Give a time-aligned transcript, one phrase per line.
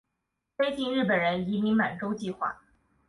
[0.57, 2.59] 推进日本人移民满洲计划。